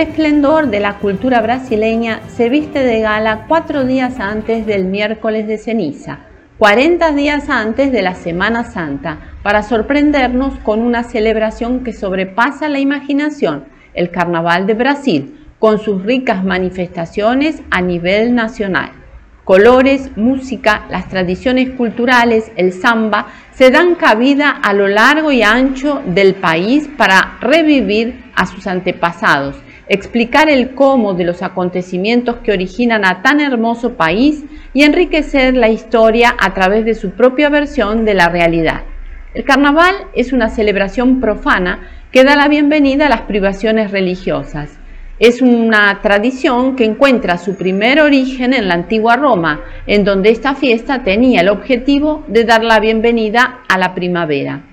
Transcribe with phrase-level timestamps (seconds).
[0.00, 5.58] Esplendor de la cultura brasileña se viste de gala cuatro días antes del miércoles de
[5.58, 6.20] ceniza,
[6.56, 12.78] 40 días antes de la Semana Santa, para sorprendernos con una celebración que sobrepasa la
[12.78, 18.92] imaginación, el Carnaval de Brasil, con sus ricas manifestaciones a nivel nacional.
[19.44, 26.00] Colores, música, las tradiciones culturales, el samba, se dan cabida a lo largo y ancho
[26.06, 29.56] del país para revivir a sus antepasados
[29.90, 35.68] explicar el cómo de los acontecimientos que originan a tan hermoso país y enriquecer la
[35.68, 38.84] historia a través de su propia versión de la realidad.
[39.34, 44.78] El carnaval es una celebración profana que da la bienvenida a las privaciones religiosas.
[45.18, 50.54] Es una tradición que encuentra su primer origen en la antigua Roma, en donde esta
[50.54, 54.69] fiesta tenía el objetivo de dar la bienvenida a la primavera.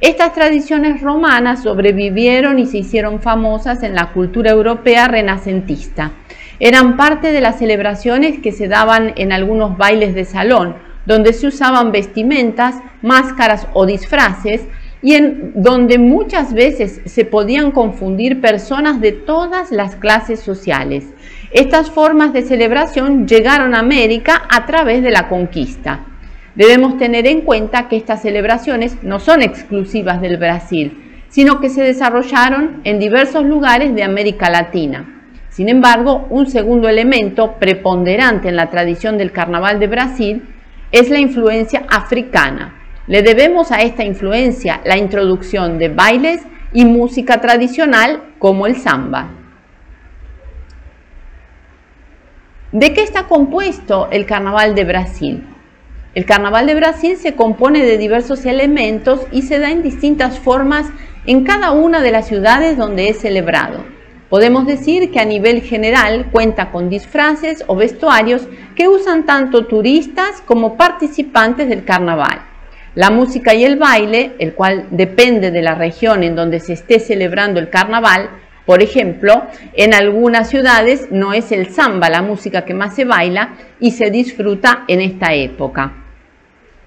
[0.00, 6.12] Estas tradiciones romanas sobrevivieron y se hicieron famosas en la cultura europea renacentista.
[6.58, 10.74] Eran parte de las celebraciones que se daban en algunos bailes de salón,
[11.04, 14.62] donde se usaban vestimentas, máscaras o disfraces
[15.02, 21.04] y en donde muchas veces se podían confundir personas de todas las clases sociales.
[21.50, 26.06] Estas formas de celebración llegaron a América a través de la conquista.
[26.54, 31.82] Debemos tener en cuenta que estas celebraciones no son exclusivas del Brasil, sino que se
[31.82, 35.22] desarrollaron en diversos lugares de América Latina.
[35.48, 40.42] Sin embargo, un segundo elemento preponderante en la tradición del carnaval de Brasil
[40.90, 42.74] es la influencia africana.
[43.06, 49.28] Le debemos a esta influencia la introducción de bailes y música tradicional como el samba.
[52.72, 55.44] ¿De qué está compuesto el carnaval de Brasil?
[56.12, 60.86] El Carnaval de Brasil se compone de diversos elementos y se da en distintas formas
[61.24, 63.84] en cada una de las ciudades donde es celebrado.
[64.28, 70.42] Podemos decir que a nivel general cuenta con disfraces o vestuarios que usan tanto turistas
[70.46, 72.42] como participantes del carnaval.
[72.96, 76.98] La música y el baile, el cual depende de la región en donde se esté
[76.98, 78.30] celebrando el carnaval,
[78.70, 83.54] por ejemplo, en algunas ciudades no es el samba la música que más se baila
[83.80, 85.92] y se disfruta en esta época.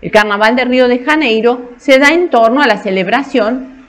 [0.00, 3.88] El Carnaval de Río de Janeiro se da en torno a la celebración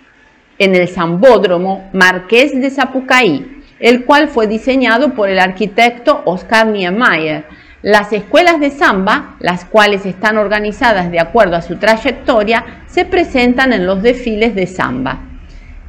[0.58, 7.46] en el Zambódromo Marqués de Sapucaí, el cual fue diseñado por el arquitecto Oscar Niemeyer.
[7.84, 13.72] Las escuelas de samba, las cuales están organizadas de acuerdo a su trayectoria, se presentan
[13.72, 15.33] en los desfiles de samba.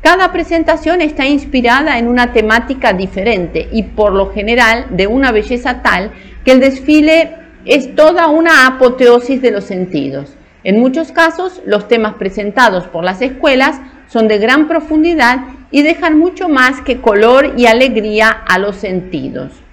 [0.05, 5.81] Cada presentación está inspirada en una temática diferente y por lo general de una belleza
[5.81, 6.13] tal
[6.45, 7.35] que el desfile
[7.65, 10.37] es toda una apoteosis de los sentidos.
[10.63, 16.19] En muchos casos, los temas presentados por las escuelas son de gran profundidad y dejan
[16.19, 19.64] mucho más que color y alegría a los sentidos.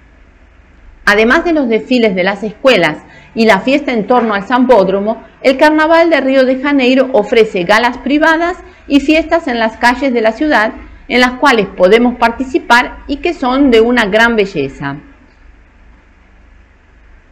[1.06, 3.00] Además de los desfiles de las escuelas
[3.34, 7.98] y la fiesta en torno al Zambódromo, el Carnaval de Río de Janeiro ofrece galas
[7.98, 8.58] privadas
[8.88, 10.74] y fiestas en las calles de la ciudad
[11.08, 14.98] en las cuales podemos participar y que son de una gran belleza.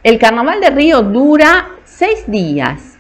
[0.04, 2.98] El carnaval de Río dura seis días,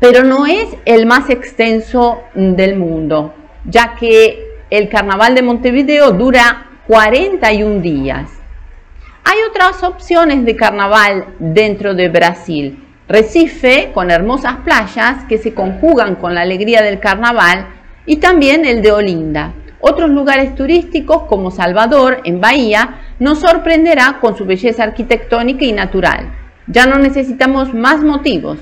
[0.00, 6.70] pero no es el más extenso del mundo, ya que el carnaval de Montevideo dura
[6.86, 8.30] 41 días.
[9.28, 12.80] Hay otras opciones de carnaval dentro de Brasil.
[13.08, 17.66] Recife, con hermosas playas que se conjugan con la alegría del carnaval,
[18.06, 19.52] y también el de Olinda.
[19.80, 26.32] Otros lugares turísticos como Salvador, en Bahía, nos sorprenderá con su belleza arquitectónica y natural.
[26.68, 28.58] Ya no necesitamos más motivos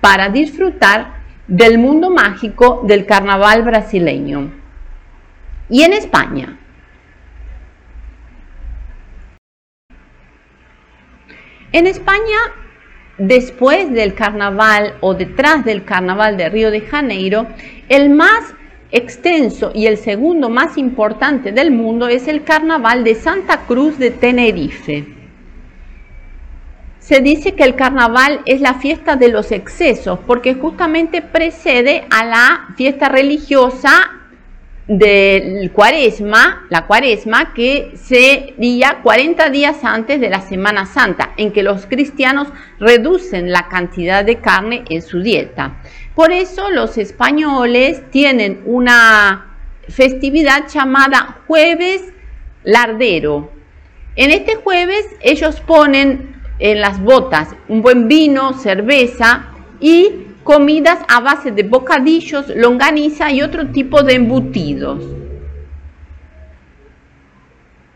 [0.00, 1.14] para disfrutar
[1.48, 4.52] del mundo mágico del carnaval brasileño.
[5.68, 6.60] Y en España.
[11.72, 12.38] En España,
[13.18, 17.46] después del carnaval o detrás del carnaval de Río de Janeiro,
[17.88, 18.54] el más
[18.90, 24.10] extenso y el segundo más importante del mundo es el Carnaval de Santa Cruz de
[24.10, 25.06] Tenerife.
[26.98, 32.24] Se dice que el carnaval es la fiesta de los excesos porque justamente precede a
[32.24, 34.17] la fiesta religiosa
[34.88, 41.62] del cuaresma, la cuaresma que sería 40 días antes de la Semana Santa, en que
[41.62, 42.48] los cristianos
[42.80, 45.76] reducen la cantidad de carne en su dieta.
[46.14, 49.56] Por eso los españoles tienen una
[49.88, 52.02] festividad llamada jueves
[52.64, 53.52] lardero.
[54.16, 59.48] En este jueves ellos ponen en las botas un buen vino, cerveza
[59.80, 65.04] y comidas a base de bocadillos, longaniza y otro tipo de embutidos.